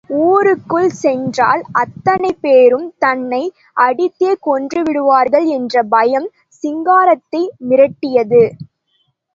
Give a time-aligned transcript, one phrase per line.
[0.21, 3.43] ஊருக்குள் சென்றால், அத்தனை பேரும் தன்னை
[3.77, 6.29] அடித்தே கொன்றுவிடுவார்கள் என்ற பயம்
[6.63, 8.43] சிங்காரத்தை மிரட்டியது.